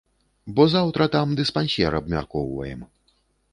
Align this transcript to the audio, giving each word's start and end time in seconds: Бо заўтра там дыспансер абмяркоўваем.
Бо 0.59 0.65
заўтра 0.75 1.07
там 1.17 1.37
дыспансер 1.41 1.99
абмяркоўваем. 2.01 2.79